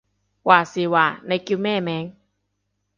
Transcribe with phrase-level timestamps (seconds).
[0.03, 0.05] 話時
[0.87, 2.15] 話，你叫咩名？